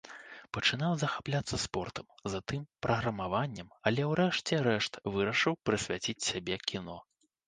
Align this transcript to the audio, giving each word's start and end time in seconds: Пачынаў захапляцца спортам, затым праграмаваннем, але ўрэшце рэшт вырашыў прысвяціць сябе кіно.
Пачынаў 0.57 0.93
захапляцца 1.01 1.55
спортам, 1.65 2.07
затым 2.35 2.63
праграмаваннем, 2.85 3.67
але 3.89 4.07
ўрэшце 4.13 4.53
рэшт 4.69 4.97
вырашыў 5.17 5.53
прысвяціць 5.71 6.17
сябе 6.29 6.57
кіно. 6.73 6.97